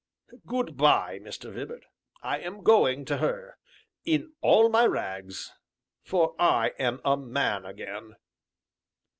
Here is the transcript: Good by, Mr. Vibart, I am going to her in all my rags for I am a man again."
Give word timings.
Good 0.47 0.77
by, 0.77 1.19
Mr. 1.19 1.53
Vibart, 1.53 1.83
I 2.23 2.39
am 2.39 2.63
going 2.63 3.05
to 3.05 3.17
her 3.17 3.59
in 4.03 4.33
all 4.41 4.67
my 4.67 4.87
rags 4.87 5.51
for 6.01 6.33
I 6.39 6.69
am 6.79 7.01
a 7.05 7.15
man 7.15 7.67
again." 7.67 8.15